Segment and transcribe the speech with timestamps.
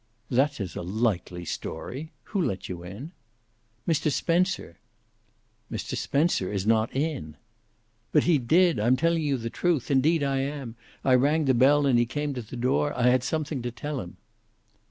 [0.31, 2.11] "That is a likely story!
[2.23, 3.11] Who let you in?"
[3.87, 4.11] "Mr.
[4.11, 4.77] Spencer."
[5.71, 5.95] "Mr.
[5.95, 7.37] Spencer is not in."
[8.11, 8.79] "But he did.
[8.79, 9.91] I'm telling you the truth.
[9.91, 10.75] Indeed I am.
[11.05, 12.97] I rang the bell, and he came to the door.
[12.97, 14.17] I had something to tell him."